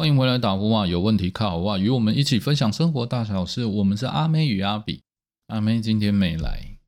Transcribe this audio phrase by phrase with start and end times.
[0.00, 0.86] 欢迎回来打呼啊！
[0.86, 1.76] 有问题靠我啊！
[1.76, 3.64] 与我们一起分享生活大小事。
[3.64, 5.02] 我们是阿妹与阿比，
[5.48, 6.78] 阿妹今天没来。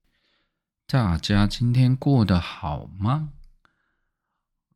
[0.86, 3.30] 大家今天过得好吗？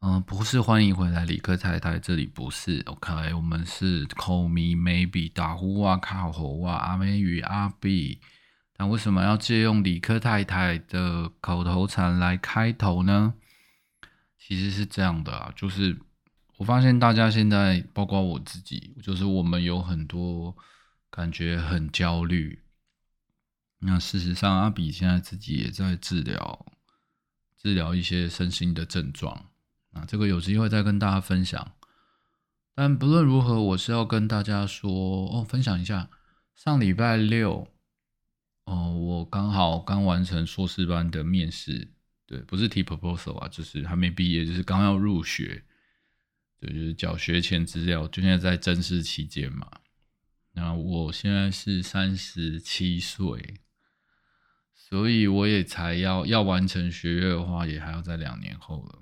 [0.01, 2.83] 嗯，不是，欢迎回来，李克太太，这里不是。
[2.87, 8.19] OK，我们是 Call me maybe 打呼啊，靠吼啊，阿妹与阿比。
[8.77, 13.35] 但为什么要借用李克太太的口头禅来开头呢？
[14.37, 15.97] 其实是这样的啊，就是
[16.57, 20.57] 我发现大家现在，包括我自己，就是我们有很多
[21.11, 22.61] 感觉很焦虑。
[23.81, 26.67] 那事实上，阿比现在自己也在治疗，
[27.57, 29.47] 治疗一些身心的症状。
[29.93, 31.73] 啊，这个有机会再跟大家分享。
[32.75, 36.09] 但不论如何，我是要跟大家说哦，分享一下
[36.57, 37.69] 上礼拜六，
[38.65, 41.93] 哦，我刚好刚完成硕士班的面试，
[42.27, 45.63] 对，不是提 proposal 啊，就是还没毕业，就是刚要入学，
[46.67, 49.69] 就是缴学前资料，就现在在正式期间嘛。
[50.53, 53.61] 那我现在是三十七岁，
[54.73, 59.01] 所以我也才要要完成学业的话，也还要在两年后了。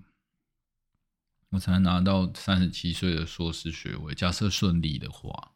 [1.50, 4.14] 我才拿到三十七岁的硕士学位。
[4.14, 5.52] 假设顺利的话，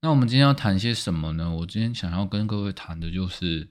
[0.00, 1.52] 那我们今天要谈些什么呢？
[1.56, 3.70] 我今天想要跟各位谈的就是，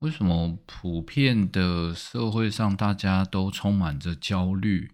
[0.00, 4.92] 为什么普遍的社会上大家都充满着焦虑，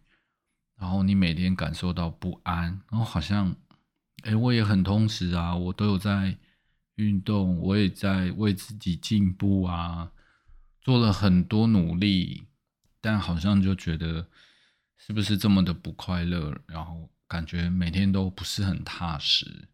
[0.79, 3.55] 然后你每天感受到不安，然后好像，
[4.23, 6.39] 哎，我也很充实啊，我都有在
[6.95, 10.13] 运动，我也在为自己进步啊，
[10.81, 12.45] 做了很多努力，
[13.01, 14.29] 但好像就觉得。
[15.01, 16.61] 是不是这么的不快乐？
[16.67, 19.69] 然后感觉每天都不是很踏实。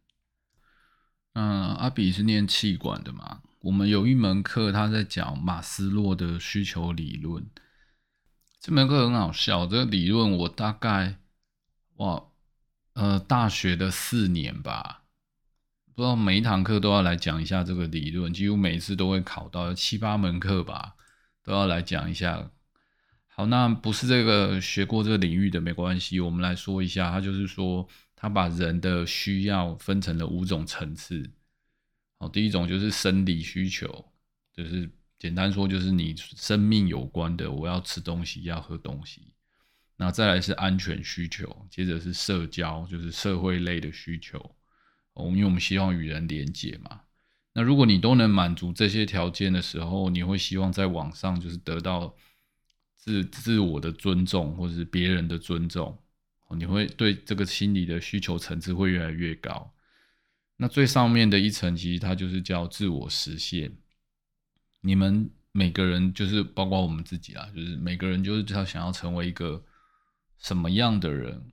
[1.33, 3.41] 嗯，阿比是念气管的嘛？
[3.61, 7.43] 我们有一门课，他在讲马斯洛的需求理论。
[8.65, 11.19] 这门课很好笑，这个理论我大概
[11.97, 12.25] 哇，
[12.95, 15.03] 呃，大学的四年吧，
[15.95, 20.95] 不知道每一堂课都要来讲一下这个理论，几乎每一次都会考到七八门课吧，
[21.43, 22.51] 都要来讲一下。
[23.27, 27.87] 好，那不是这个学过这个领域的没关系，我们来说一下，他就是说，
[28.17, 31.31] 他把人的需要分成了五种层次。
[32.19, 34.07] 好，第一种就是生理需求，
[34.55, 34.91] 就是
[35.25, 39.33] 简单说就是你生命有关的，我要吃东西，要喝东西。
[39.97, 44.55] 那再来是安全需求，接着是社交，就是社会类的需求。
[45.15, 47.01] 我们因为我们希望与人连接嘛。
[47.55, 52.15] 那如果你都能满足这些条件的时候，你会希望在网上就是得到。
[52.97, 55.99] 自自我的尊重，或者是别人的尊重，
[56.57, 59.75] 你会对这个心理的需求层次会越来越高。
[60.57, 63.75] 那最上面的一层，其实它就是叫自我实现。
[64.87, 69.65] 你们每个人，就是包括我们自己啊，就是每个人，就是他想要成为一个
[70.37, 71.51] 什么样的人，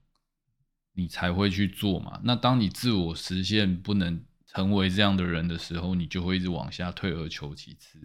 [0.92, 2.20] 你才会去做嘛。
[2.25, 8.00] 那当你自我实现不能成为这样的人的时候，你就会一直往下退而求其次。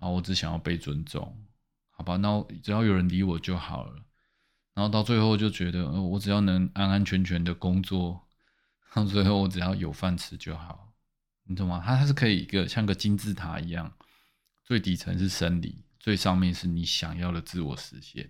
[0.00, 1.44] 然后我只想要被尊重。
[1.90, 4.02] 好吧，那只要有人理我就好了。
[4.74, 8.26] 然后到最后就觉得，我只要能安安全全的工作，
[8.94, 10.92] 到最后我只要有饭吃就好，
[11.44, 11.80] 你懂吗？
[11.84, 13.92] 它它是可以一个像个金字塔一样，
[14.68, 18.28] 最底层是生理，最上面是你想要的自我实现，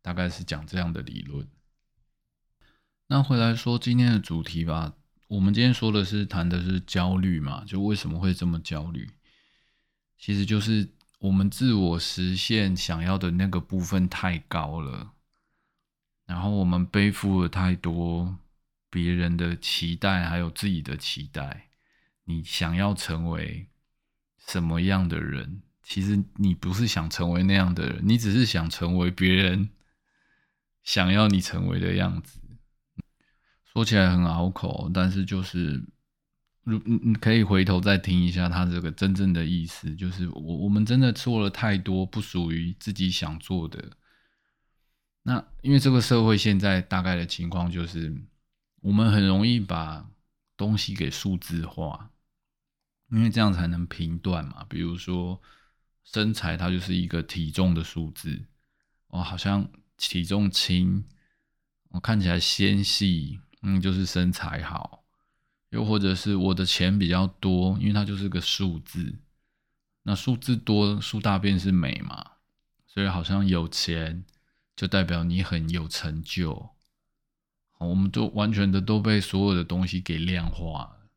[0.00, 1.48] 大概是讲这样的理论。
[3.08, 4.94] 那回来说今天的主题吧，
[5.26, 9.10] 我们今天说的是谈的是焦虑嘛，就为什么会这么焦虑？
[10.16, 10.88] 其实就是。
[11.18, 15.12] 我们自我实现想要的那个部分太高了，
[16.26, 18.36] 然后我们背负了太多
[18.90, 21.68] 别人的期待，还有自己的期待。
[22.24, 23.68] 你想要成为
[24.36, 25.62] 什么样的人？
[25.82, 29.68] 其实你不是想成为那样的人，你只是想成为别人
[30.82, 32.40] 想要你成为的样子。
[33.64, 35.84] 说起来很拗口，但是就是。
[36.64, 43.84] 如你你可以回头再听一下他这个真正的意思，就是我我们真的做了太多不属于自己想做的。
[45.24, 48.16] 那因为这个社会现在大概的情况就是，
[48.80, 50.08] 我们很容易把
[50.56, 52.12] 东西给数字化，
[53.10, 54.64] 因为这样才能评断嘛。
[54.68, 55.42] 比如说
[56.04, 58.44] 身材，它就是一个体重的数字，
[59.08, 61.04] 哦，好像体重轻，
[61.90, 65.04] 我看起来纤细，嗯，就是身材好。
[65.70, 69.14] 又或者是我的钱比较多，因为它就是个数字，
[70.02, 72.32] 那数字多数大便是美嘛，
[72.86, 74.24] 所以好像有钱
[74.76, 76.70] 就代表你很有成就。
[77.78, 81.08] 我们都完全的都被所有的东西给量化了。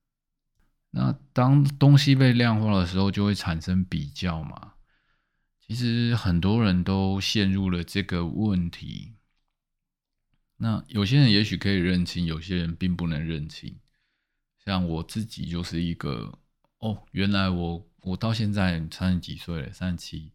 [0.91, 4.74] 那当东西被量化的时候，就会产生比较嘛。
[5.67, 9.13] 其实很多人都陷入了这个问题。
[10.57, 13.79] 那有些人也许可以认清，有些人并不能认清。
[14.63, 16.39] 像我自己就是一个，
[16.79, 20.31] 哦，原来我我到现在三十几岁了，三十七。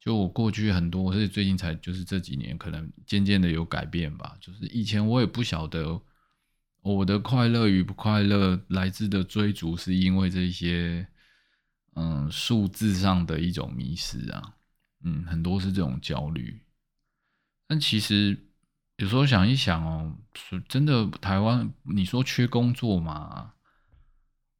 [0.00, 4.36] 就我过去很多，我是最近才就是这几年，可能渐渐的有改变吧。
[4.40, 6.00] 就是以前我也不晓得
[6.82, 11.06] 我的快乐与不快乐来自的追逐，是因为这些
[11.94, 14.54] 嗯数字上的一种迷失啊，
[15.04, 16.60] 嗯，很多是这种焦虑。
[17.66, 18.38] 但其实
[18.96, 23.52] 有时候想一想哦，是真的台湾，你说缺工作吗？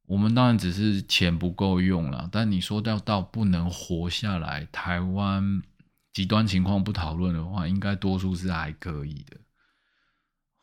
[0.05, 5.61] 我们当然只是钱不够用了，但你说到到不能活下来，台湾
[6.13, 9.37] 极端情况不讨论的话，应该多数是还可以的。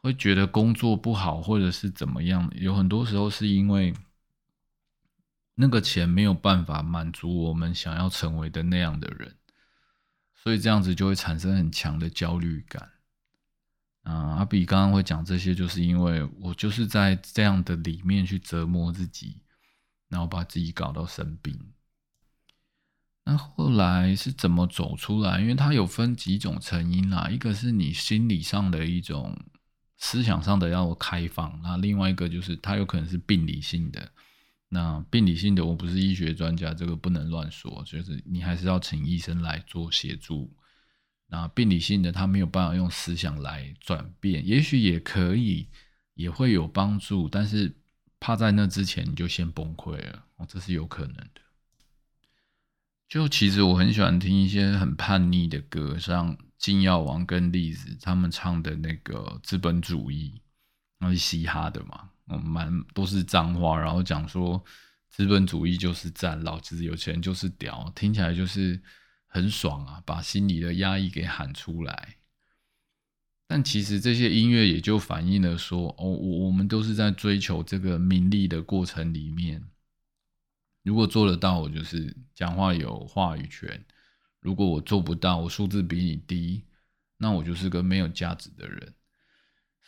[0.03, 3.95] 会觉得工作不好，或者是怎么样，有很多时候是因为
[5.55, 9.35] 那个钱没有办法满足我们想要成为的那样的人，
[10.47, 12.89] 所以这样子就会产生很强的焦虑感。
[14.05, 19.43] 啊，阿比刚刚会讲这些，就是因为我就是在这样的里面去折磨自己，
[20.09, 21.59] 然后把自己搞到生病。
[23.25, 25.41] 那后来是怎么走出来？
[25.41, 29.37] 因为它有分几种成因啦，一个是你心理上的一种
[29.97, 34.13] 思想上的要开放，那另外一个就是它有可能是病理性的。
[34.69, 40.53] 那病理性的我不是医学专家，这个不能乱说，就是你还是要请医生来做协助。
[41.29, 45.69] 那病理性的他没有办法用思想来转变，也许也可以，
[46.15, 47.77] 也会有帮助，但是
[48.21, 51.41] 怕在那之前你就先崩溃了，哦，这是有可能的。
[53.09, 60.41] 就其实我很喜欢听一些很叛逆的歌，像金耀王跟栗子他们唱的那个资本主义，
[60.99, 64.65] 那是嘻哈的嘛，嗯，蛮都是脏话，然后讲说
[65.09, 68.81] 资本主义就是战，老子有钱就是屌，听起来就是。
[69.29, 72.17] 很爽啊，把心里的压抑给喊出来。
[73.47, 79.63] 但其实这些音乐也就反映了说，哦，我我们都是在追求这个名利的过程里面。
[80.85, 83.79] 如果做得到，我就是讲话有话语权；
[84.41, 86.65] 如果我做不到，我素质比你低，
[87.19, 88.95] 那我就是个没有价值的人。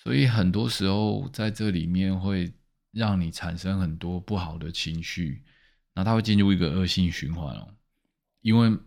[0.03, 2.53] 所以很多时候在这里面会
[2.93, 5.43] 让你产生很多不好的情绪，
[5.95, 7.75] 那它会进入一个恶性循环哦，
[8.41, 8.79] 因为。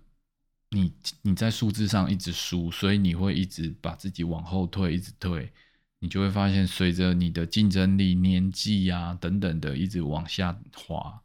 [0.74, 0.90] 你
[1.22, 5.52] 你在数字上一直输，所以你会一直把自己往后退，一直退，
[6.00, 11.22] 你就会发现，随着你的竞争力、年纪呀等等的一直往下滑，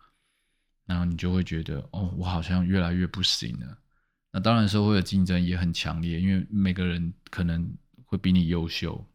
[0.85, 3.79] 然后你就会觉得，哦，我好像越来越不行了。
[4.33, 7.73] 那当然，社会的竞争也很强烈，因为每个人可能
[8.05, 9.07] 会比你优秀。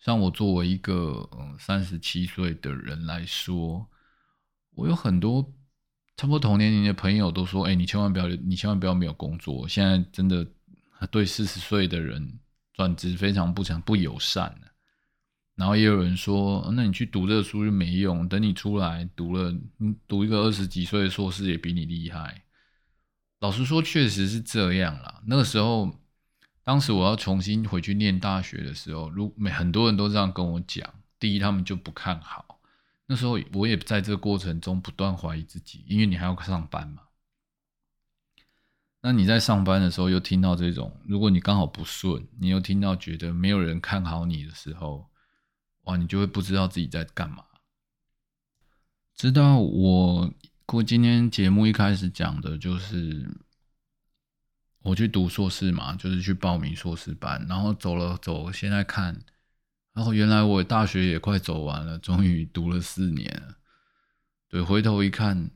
[0.00, 3.88] 像我作为一个嗯三十七岁的人来说，
[4.74, 5.54] 我有很多。
[6.16, 9.68] 差不多同年龄的朋友都说：“哎，你千万不要，你千万不要没有工作。
[9.68, 10.44] 现在真的
[11.12, 12.40] 对四十岁的人
[12.72, 14.52] 转职非常不强、不友善。”
[15.54, 22.42] 然后也有人说：“那你去读这个书就没用，等你出来读了，你读一个二十几岁的硕士也比你厉害。”
[23.38, 25.22] 老实说，确实是这样啦。
[25.24, 25.94] 那个时候，
[26.68, 30.86] 当时我要重新回去念大学的时候，如每很多人都这样跟我讲，
[31.18, 32.60] 第一，他们就不看好。
[33.06, 37.04] 那时候我也在这个过程中不断怀疑自己，因为你还要上班嘛。
[39.00, 45.08] 那你在上班的时候又听到这种，如果你刚好不顺，你又听到觉得没有人看好你的时候，
[45.84, 47.46] 哇，你就会不知道自己在干嘛。
[49.16, 50.30] 知道我
[50.66, 53.26] 过今天节目一开始讲的就是
[54.82, 59.20] 我去读硕士嘛，就是去报名硕士班，然后走了走，现在看。
[59.92, 63.54] 然后原来我大学也快走完了，终于读了四年。
[64.48, 65.50] 对，回头一看，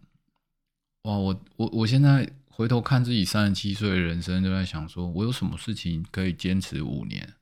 [1.02, 7.34] 哇，我我我现在回头看自己三十七岁的人生，就在想说，我有什么事情可以坚持五年？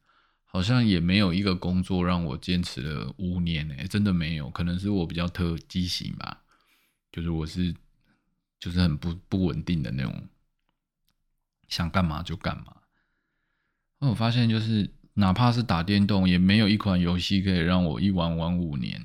[0.44, 4.50] 好像也没有一个工作让我坚持了五年呢，真的没有。
[4.50, 6.42] 可能是我比较特畸形吧，
[7.10, 7.74] 就是我是
[8.58, 10.28] 就是很不不稳定的那种，
[11.70, 12.76] 想干嘛就干嘛。
[14.00, 14.92] 那我发现就是。
[15.14, 19.04] 哪怕是打电动，也没有一款游戏可以让我一玩玩五年。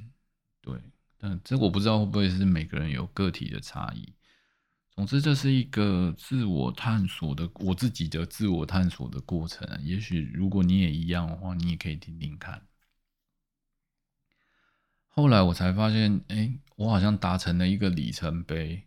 [0.62, 0.80] 对，
[1.18, 4.14] 但这我不知道会不会是每个人有个体的差异。
[4.92, 9.68] 总之，这是一个自我探索的，我自己的自我探索的过程。
[9.84, 12.62] 也许如果你也一样的话，你也可以听听看。
[15.08, 18.84] 后来我才发现，哎，我好像达成了一个里程碑，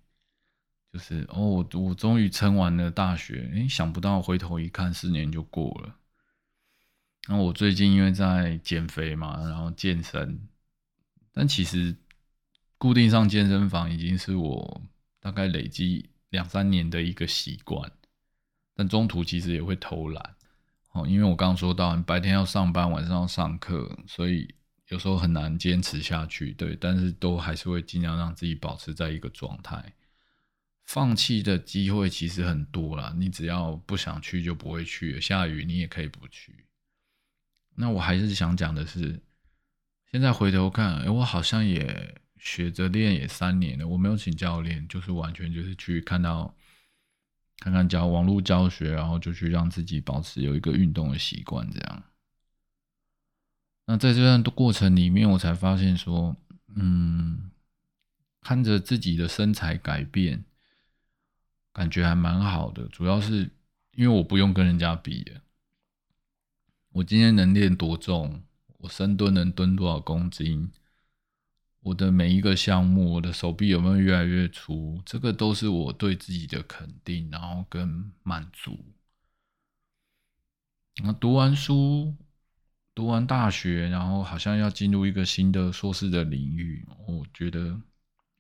[0.92, 3.50] 就是哦，我我终于撑完了大学。
[3.54, 5.94] 哎，想不到回头一看，四年就过了。
[7.28, 10.48] 那我最近因为在减肥嘛，然后健身，
[11.32, 11.94] 但其实
[12.78, 14.82] 固定上健身房已经是我
[15.20, 17.92] 大概累积两三年的一个习惯，
[18.74, 20.36] 但中途其实也会偷懒。
[20.92, 24.54] 哦，因为我刚刚说到，白天要上班，晚上要上课，所以
[24.88, 26.54] 有时候很难坚持下去。
[26.54, 29.92] 对，但是都还是会尽量让自己保持在一个状态。
[30.88, 35.20] 放弃的机会其实很多啦，你只要不想去就不会去。
[35.20, 36.64] 下雨你也可以不去。
[37.74, 39.20] 那我还是想讲的是，
[40.10, 46.54] 现在回头看，哎，我好像也学着练也三年了，我没有请教练，就是完全就是去看到。
[47.60, 52.04] 看看教网络教学，然后就去让自己保持有一个运动的习惯，这样。
[53.86, 56.36] 那在这段过程里面，我才发现说，
[56.76, 57.50] 嗯，
[58.42, 60.44] 看着自己的身材改变，
[61.78, 62.88] 感觉还蛮好的。
[62.88, 63.48] 主要是
[63.92, 65.32] 因为我不用跟人家比，
[66.90, 68.42] 我今天能练多重，
[68.78, 70.72] 我深蹲能蹲多少公斤。
[71.82, 75.00] 我的每一个项目，我的手臂有没有越来越粗？
[75.06, 78.84] 这个都是我对自己的肯定，然后跟满足。
[81.04, 82.12] 那读完书，
[82.92, 87.80] 读完大学，然后好像要进入一个新的硕士的领域，我觉得，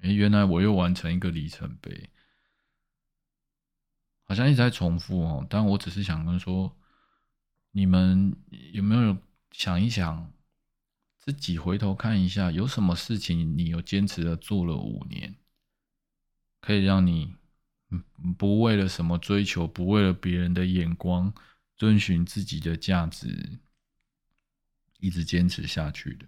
[0.00, 2.10] 哎，原来我又完成一个里程碑，
[4.28, 5.46] 好像一直在重复哦。
[5.50, 6.76] 但我只是想跟说，
[7.72, 8.36] 你们
[8.72, 9.16] 有没有
[9.50, 10.32] 想一想？
[11.18, 15.34] 自己回头看一下，有什么事情你有坚持的做了五年，
[16.62, 17.34] 可以让你
[18.38, 21.34] 不为了什么追求，不为了别人的眼光，
[21.76, 23.58] 遵循自己的价值，
[25.00, 26.24] 一直坚持下去的。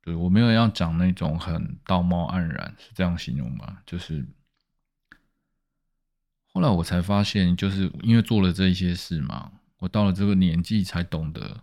[0.00, 3.82] 对我没有要讲那种很道貌岸然，是这样形容吗？
[3.84, 4.26] 就是
[6.54, 11.62] 后来我才发现，就是因为做了这些事嘛，我到了这个年纪才懂得。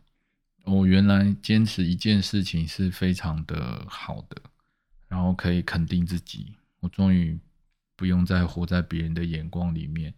[0.65, 4.35] 我原来坚持一件事情是非常的好的，
[5.07, 6.53] 然后可以肯定自己。
[6.81, 7.39] 我终于
[7.95, 10.13] 不用再活在别人的眼光里面，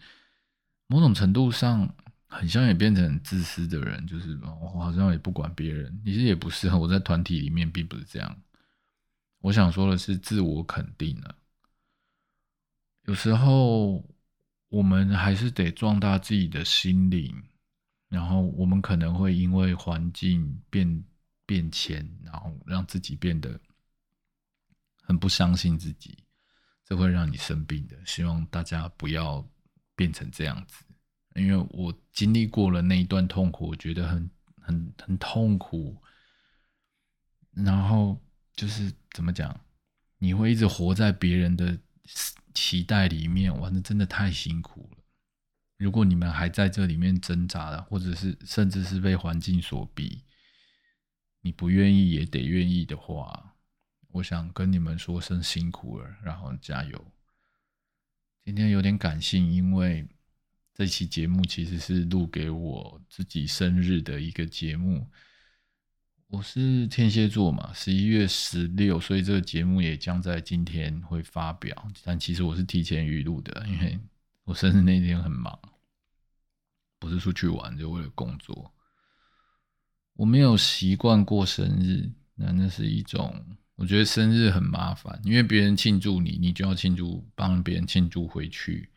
[0.88, 1.96] 某种程度上
[2.28, 6.02] 很像也变成自私的人，就是我好像也不管别人。
[6.04, 8.42] 其实也不是，我在团体里面并不是这样。
[9.40, 11.36] 我想说的是自我肯定了。
[13.06, 14.04] 有时候
[14.74, 17.32] 我们还是得壮大自己的心灵。
[18.10, 21.04] 然后我们可能会因为环境变
[21.46, 23.60] 变迁，然后让自己变得
[25.04, 26.18] 很不相信自己，
[26.86, 27.96] 这会让你生病的。
[28.04, 29.48] 希望大家不要
[29.96, 30.84] 变成这样子，
[31.36, 35.96] 因为我经历过了那一段痛苦，我觉得很很很痛苦。
[37.52, 38.20] 然后
[38.56, 39.60] 就是怎么讲，
[40.18, 41.78] 你会一直活在别人的
[42.54, 44.98] 期待里面，玩的真的太辛苦了。
[45.78, 50.24] 如果你们还在这里面挣扎的，或者是甚至是被环境所逼，
[51.42, 53.56] 你不愿意也得愿意的话，
[54.10, 57.12] 我想跟你们说声辛苦了，然后加油。
[58.46, 60.08] 今天有点感性，因为
[60.74, 65.10] 这期节目其实是录给我自己生日的一个节目。
[66.34, 71.88] 我是天蝎座嘛，十一月十六，所以这个节目也将在今天会发表。
[72.04, 74.00] 但其实我是提前预录的，因为
[74.44, 75.58] 我生日那天很忙。
[76.98, 78.74] 不是出去玩，就为了工作。
[80.14, 83.40] 我没有习惯过生日，那那是一种，
[83.76, 88.90] 我觉得生日很麻烦，因为别人庆祝你，你就要庆祝，帮别人庆祝回去。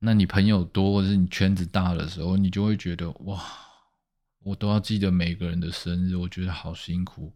[0.00, 3.40] 那你朋友多，或者是你圈子大的时候，你就会觉得哇，
[4.44, 7.34] 我都要记得每个人的生日，我觉得好辛苦。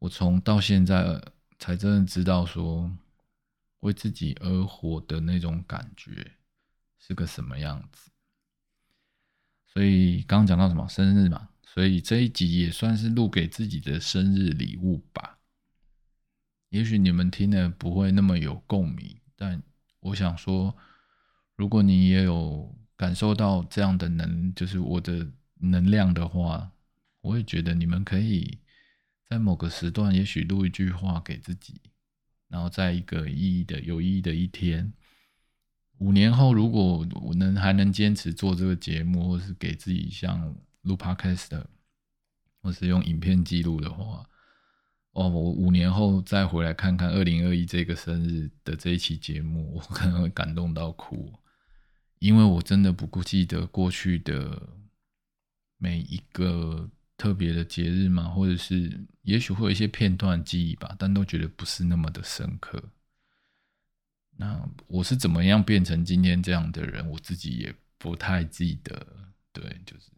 [0.00, 1.22] 我从到现在
[1.58, 2.90] 才真的知道说，
[3.80, 6.32] 为自己而活的那种感觉。
[7.04, 8.10] 是个什么样子？
[9.66, 15.40] 所以刚刚讲到什么生日嘛，所以这一集也算是录给自己的生日礼物吧。
[16.68, 19.60] 也许你们听的不会那么有共鸣，但
[19.98, 20.76] 我想说，
[21.56, 25.28] 如果你也有感受到这样的能，就是我的
[25.62, 26.72] 能量的话，
[27.20, 28.58] 我也觉得你们可以
[29.28, 31.80] 在某个时段，也许录一句话给自己，
[32.48, 34.92] 然后在一个意义的、有意义的一天。
[35.98, 41.64] 五年后，如果我能还能坚持做这个节目，或是给自己像录 podcast，
[42.60, 44.28] 或是用影片记录的话，
[45.12, 51.32] 哦，我五年后再回来看看二零二一这个生日的这一期节目，我可能会感动到哭，
[52.18, 54.60] 因为我真的不顾记得过去的
[55.82, 62.80] 每一个特别的节日嘛，或者是也许会有一些片段记忆吧，但都觉得不是那么的深刻。
[64.36, 67.04] 那我是怎么样变成今天这样的人？
[67.10, 69.04] 我自己也不太记得。
[69.52, 70.12] 对，就是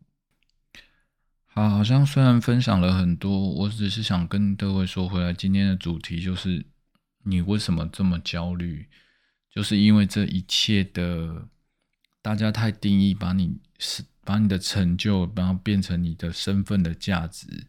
[1.47, 6.67] 好，好像虽然分享了很多，我只是想跟各位说回来，今天的主题就是
[7.23, 8.87] 你为什么这么焦虑？
[9.51, 11.49] 就是因为这一切的
[12.21, 17.67] 大家太定义，把你是把你的成就，然后变成你的身份的价值，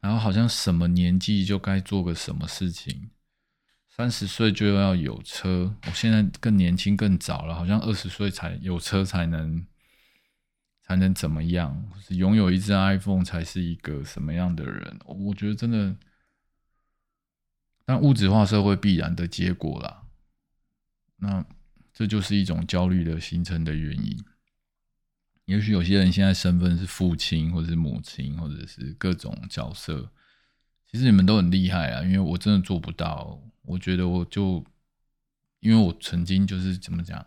[0.00, 3.10] 然后好像什么年纪就该做个什么事情，
[3.88, 9.66] 三十岁就要有车，我现在更年轻更早了，好像二十岁才有车才能
[10.82, 14.98] 才能怎么样，是拥有一只 iPhone 才是一个什么样的人？
[15.06, 15.96] 我觉得真的。
[17.84, 20.02] 但物质化社会必然的结果啦，
[21.16, 21.42] 那
[21.94, 24.22] 这就是一种焦虑的形成的原因。
[25.48, 30.10] 也许有些人现在身份是父亲，或者是母亲，或者是各种角色，
[30.86, 33.40] 其实你们都很厉害啊，因为我真的做不到。
[33.62, 34.62] 我觉得我就
[35.60, 37.24] 因为我曾经就是怎么讲，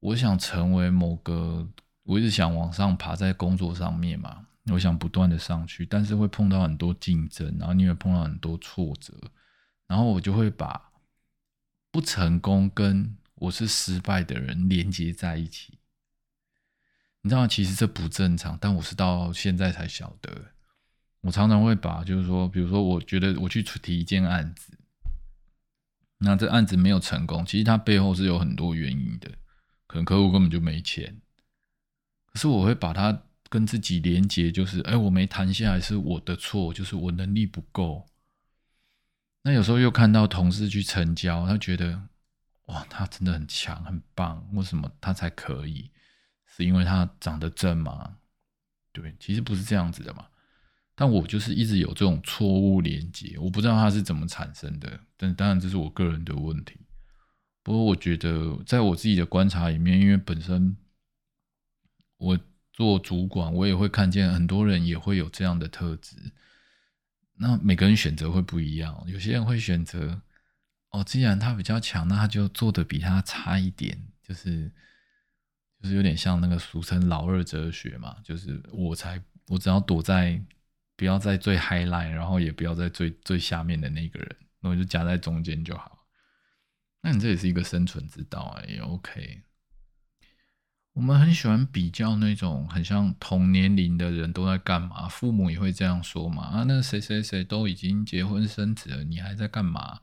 [0.00, 1.68] 我想成为某个，
[2.04, 4.46] 我一直想往上爬，在工作上面嘛。
[4.72, 9.12] 我想不断的上去，但是会碰到很多竞争，然后你会碰到很多挫折，
[9.86, 10.90] 然后我就会把
[11.90, 15.78] 不成功跟我是失败的人连接在一起。
[17.26, 20.52] 你知道，其实这不正常，但我是到现在才晓得。
[21.22, 24.78] 我常常会把，就是说，比如说，我觉得我去提一件案子，
[26.18, 29.28] 那这案子没有成功，其实它背后是有很多原因的，
[29.88, 31.20] 可能客户根本就没钱，
[32.32, 33.22] 可是我会把它。
[33.48, 38.04] 跟自己连接，就是哎，我没谈下来是我的错，就是我能力不够。
[39.44, 42.08] 那有时候又看到同事去成交，他觉得
[42.64, 45.88] 哇，他真的很强很棒，为什么他才可以？
[46.56, 48.16] 是因为他长得正吗？
[48.92, 50.26] 对，其实不是这样子的嘛。
[50.94, 54.98] 但我就是一直有这种错误连接，我不知道它是怎么产生的。
[55.16, 56.80] 但当然这是我个人的问题。
[57.62, 60.76] 不过我觉得，在我自己的观察里面，因为本身
[62.16, 62.38] 我。
[62.72, 66.14] 做主管，我也会看见很多人也会有这样的特质。
[67.38, 70.20] 那每个人选择会不一样，有些人会选择
[70.90, 74.70] 哦，既然他比较强，那他就做的比他差一点，就是
[75.82, 80.42] 就是有点像那个俗称老二哲学嘛，就是我才我只要躲在
[80.96, 86.06] 不要在最 high line，然后也不要在最最下面的那个人，那我就夹在中间就好。
[87.02, 89.42] 那你这也是一个生存之道啊，也 OK。
[90.94, 96.42] 我们很喜欢比较那种很像同年龄的人都在干嘛，父母也会这样说嘛。
[96.44, 100.00] 啊，那谁谁谁都已经结婚生子了，你还在干嘛？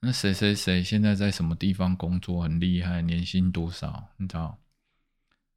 [0.00, 4.10] 那谁谁谁现在在什么地方工作很厉害，年薪多少？
[4.16, 4.58] 你知道？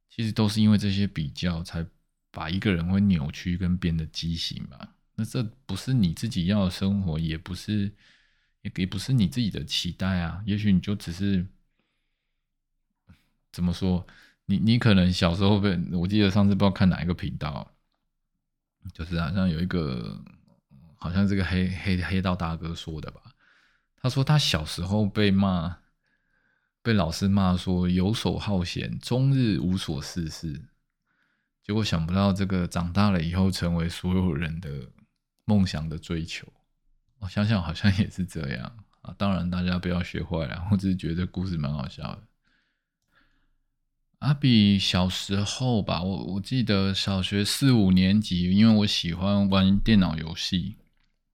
[0.08, 1.86] 其实都是因为这些比较，才
[2.30, 4.88] 把一个人会扭曲跟变得畸形嘛。
[5.14, 7.90] 那这不是你自己要的生活，也不是，
[8.62, 10.42] 也也不是你自己的期待啊。
[10.46, 11.46] 也许你就只是
[13.52, 14.06] 怎么说？
[14.48, 17.74] 你你可能小时候被我记得上次不知道看哪一个频道，
[18.92, 20.22] 就是好像有一个
[20.94, 23.20] 好像这个黑黑黑道大哥说的吧，
[23.96, 25.78] 他说他小时候被骂，
[26.86, 30.68] 被老师骂说游手好闲，终日无所事事，
[31.60, 34.70] 结果想不到这个长大了以后成为所有人的
[35.46, 36.46] 梦想的追求，
[37.18, 42.22] 我想想好像也是这样啊，当然大家不要学坏了，我只是觉得故事蛮好笑的。
[44.20, 50.76] 阿比小时候吧，我我记得小学四五年级，因为我喜欢玩电脑游戏，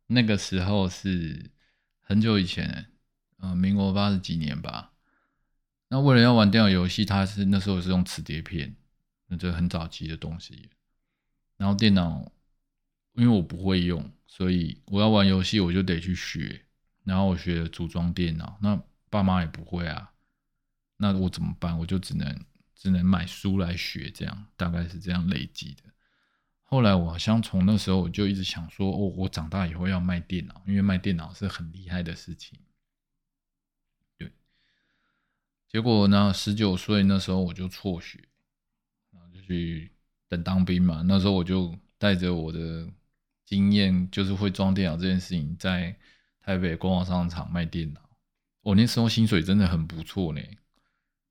[0.06, 1.50] 那个时候是
[2.00, 2.86] 很久以前，
[3.36, 4.91] 呃，民国八十几年吧。
[5.92, 8.74] 那为了要玩电脑游戏，他是那时候是用磁碟片，
[9.26, 10.70] 那这很早期的东西。
[11.58, 12.32] 然后电脑，
[13.12, 16.64] 因为我不会用，所以我要玩游戏我就得去学。
[17.04, 20.14] 然后我学组装电脑，那爸妈也不会啊，
[20.96, 21.78] 那我怎么办？
[21.78, 22.42] 我就只能。
[22.74, 25.84] 只能买书来学，这样大概是这样累积的。
[26.64, 32.58] 后来我好像从那时候我就一直想说，哦，我长大以后要卖电脑，因为卖电脑是很厉害的事情。
[34.18, 34.32] 对，
[35.72, 38.20] 结果呢，十九岁那时候我就辍学，
[39.10, 39.90] 然后就去
[40.28, 41.02] 等当兵嘛。
[41.08, 42.86] 那时候我就带着我的
[43.46, 45.96] 经验，就是会装电脑这件事情，在
[46.40, 48.00] 台北官网商场卖电脑。
[48.60, 50.42] 我那时候薪水真的很不错呢。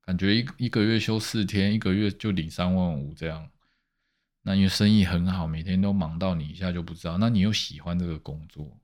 [0.00, 3.48] 感觉一一个月休四天，一个月就领三万五这样。
[4.42, 7.16] 那因为生意很好，每天都忙到你一下就不知道。
[7.16, 8.76] 那你又喜欢这个工作？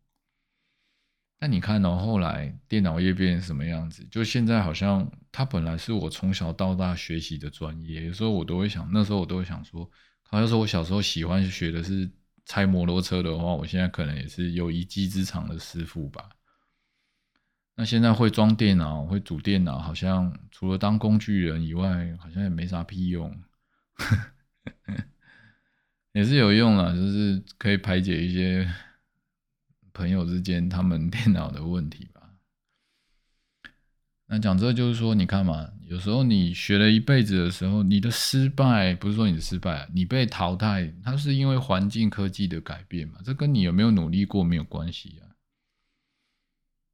[1.41, 4.05] 那你看到后来电脑业变成什么样子？
[4.11, 9.89] 就现在好像它本来是我从小到大学习的专业，有时候我都会想，那时候我都会想说，
[10.23, 12.11] 好像说我小时候喜欢学的是
[12.45, 16.29] 拆摩托车的话，我现在可能也是有一技之长的师傅吧。
[17.77, 23.33] 那现在会装电脑、会组电脑，好像除了当工具人以外，好像也没啥屁用。
[26.13, 28.69] 也是有用啦，就是可以排解一些
[29.99, 32.23] 朋友之间他们电脑的问题吧。
[34.29, 45.35] 那讲这就是说，你看嘛，有时候你学了一辈子的时候，你的失败不是说你的失败，你被淘汰，它是因为环境科技的改变嘛，这跟你有没有努力过没有关系啊。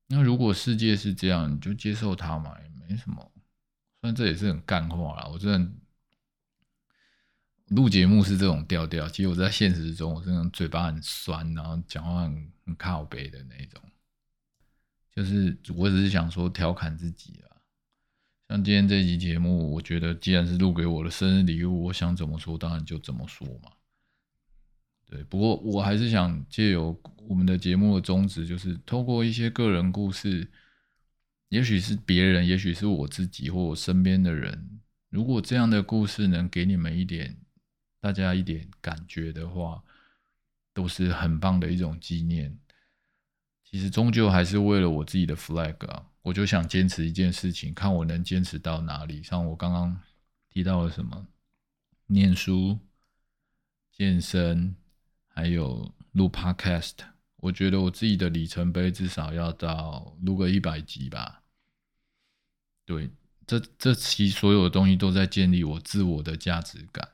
[0.09, 3.31] 那如果世界是这样，你就接受它嘛，也没什么。
[4.01, 5.71] 虽然这也是很干话啦，我真的
[7.69, 13.81] 录节目是这种调调，其实我在现实中，我这种嘴巴很酸，然后讲话很很靠背的那种。
[15.15, 17.57] 就是我只是想说调侃自己啊，
[18.49, 23.71] 像今天这集节目，我觉得既然是录给我的生日礼物，我想怎么说当然就怎么说嘛。
[25.07, 30.51] 对，不过我还是想借由我们的节目的宗旨，就是透过一些个人故事，
[31.49, 37.37] 也许是别人，也许是我自己或我身边的人，如果这样的故事能给你们一点
[38.05, 39.83] 大家一点感觉的话，
[40.75, 42.55] 都是很棒的一种纪念。
[43.65, 49.23] 其实终究还是为了我自己的 flag 啊，我就想坚持一件事情，看我能坚持到哪里。
[49.23, 49.99] 像我刚刚
[50.51, 51.27] 提到了什么，
[52.09, 52.79] 念书、
[53.91, 54.77] 健身，
[55.27, 56.97] 还有录 podcast，
[57.37, 61.43] 我觉得我自己的里程碑至少要到录个一百集吧。
[62.85, 63.09] 对，
[63.47, 67.09] 这这期所有的东西都在建立我自我的价值感，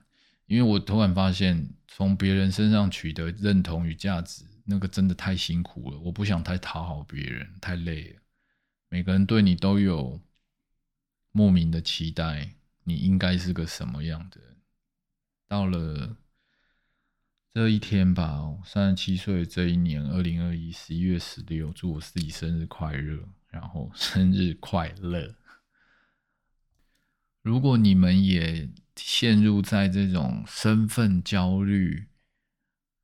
[0.50, 4.44] 因为我突然发现，从别人身上取得认同与价值。
[4.64, 8.20] 那个真的太辛苦了，我不想太讨好别人，太累了。
[8.88, 10.20] 每个人对你都有
[11.30, 14.40] 莫名的期待，你应该是个什么样的？
[15.46, 16.16] 到了
[17.54, 25.32] 这一天吧，三十七岁这一年，二零二一十一月十六，祝我自己生日快乐，然后生日快乐。
[27.42, 32.06] 如果你们也陷入在这种身份焦虑，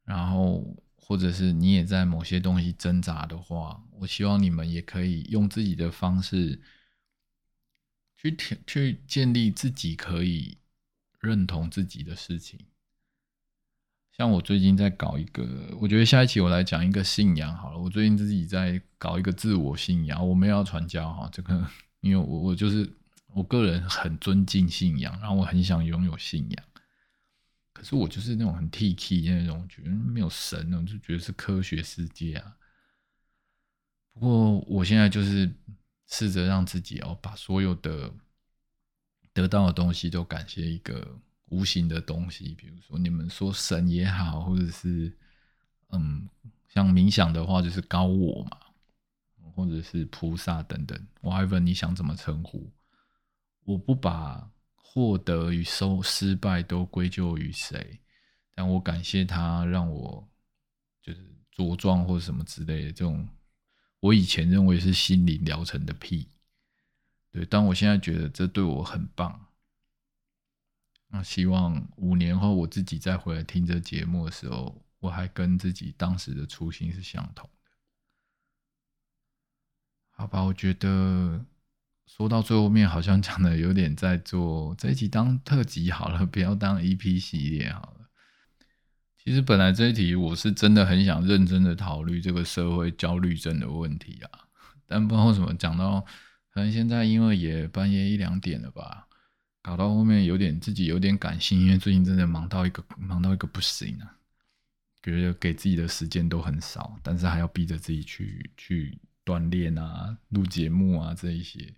[0.05, 0.77] 然后。
[1.09, 6.61] 或者是你也在某些东西挣扎的话，我希望你们也可以用自己的方式
[8.17, 10.59] 去去建立自己可以
[11.21, 12.59] 认同自己的事情。
[14.11, 15.47] 像我最近在搞一个，
[15.81, 17.79] 我觉得下一期我来讲一个信仰好了。
[17.79, 21.29] 我最近自己在搞一个自我信仰，我们要传教哈。
[21.33, 21.71] 这个
[22.03, 22.85] 因为我我就是
[23.37, 26.65] 我个人很尊敬信仰，然后我很想拥有信仰。
[27.75, 32.57] 可是我就是那种很 T K 那种，觉得没有神呢，就觉得是科学世界啊。
[34.15, 35.53] 不过我现在就是
[36.07, 38.11] 试着让自己哦，把所有的
[39.35, 41.07] 得到的东西都感谢一个
[41.51, 45.15] 无形的东西，比如说你们说神也好，或者是
[45.91, 46.27] 嗯，
[46.69, 48.59] 像冥想的话就是高我嘛，
[49.55, 52.73] 或者是菩萨等等，whatever 你想怎么称呼，
[53.67, 54.51] 我不把。
[54.99, 58.01] 获得与收失败都归咎于谁？
[58.55, 60.27] 但我感谢他，让我
[61.03, 61.21] 就是
[61.55, 63.29] 茁壮或什么之类的这种，
[64.01, 66.31] 我以前认为是心灵疗程的屁，
[67.31, 69.49] 对，但我现在觉得这对我很棒。
[71.09, 77.71] 那希望五年后我自己再回来听这节目的时候，我还跟自己当时的初心是相同的。
[80.13, 81.45] 好吧，我觉得。
[82.07, 88.09] 说到最后面，好像讲的有点在做这一集当特辑好了，不要当 EP 系列好了。
[89.19, 94.47] 其实本来这一题我是真的很想认真的考虑这个社会焦虑症的问题啊，
[94.87, 96.01] 但不知道为什么讲到，
[96.53, 99.09] 可能现在因为也半夜一两点了吧，
[99.61, 104.15] 搞到后面有点自己有点感性，因为最近真的忙到一个忙到一个不行啊，
[105.03, 111.75] 觉得给自己的时间都很少，但是还要逼着自己去去锻炼啊、录节目啊这一些。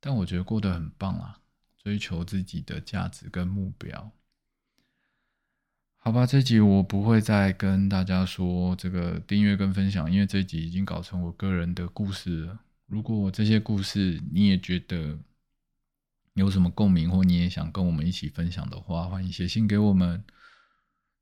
[0.00, 1.40] 但我觉得过得很棒啊，
[1.76, 4.12] 追求自己的价值跟目标。
[5.98, 12.60] 好吧，这集我不会再跟大家说这个订阅跟分享，因为这集已经搞成我个人的故事了。
[12.86, 15.18] 如果这些故事你也觉得
[16.34, 20.22] 有什么共鸣，或你也想跟我们一起分享的话，欢迎写信给我们。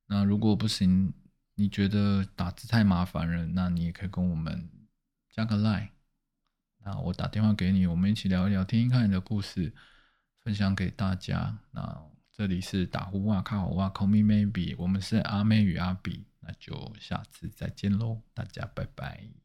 [0.06, 1.14] 那如果不行，
[1.54, 4.68] 你觉得打字太麻烦了，那你也可以跟我们
[5.30, 5.93] 加个 line。
[6.84, 9.72] 那我打电话给你，我们一起聊一聊，听一看你的故事，
[10.42, 11.58] 分享给大家。
[11.70, 19.43] 那这里是打呼哇卡哇 call me maybe，我们是阿妹与阿比，那就下次再见喽，大家拜拜。